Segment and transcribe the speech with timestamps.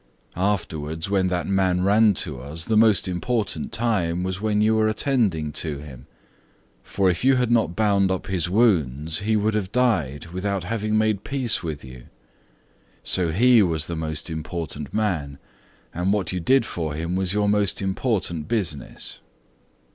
[0.35, 4.87] Afterwards when that man ran to us, the most important time was when you were
[4.89, 6.07] attending to him,
[6.81, 10.97] for if you had not bound up his wounds he would have died without having
[10.97, 12.05] made peace with you.
[13.03, 15.37] So he was the most important man,
[15.93, 19.19] and what you did for him was your most important business.